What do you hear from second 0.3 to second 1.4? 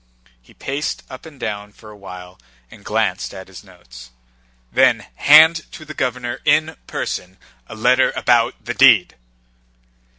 He paced up and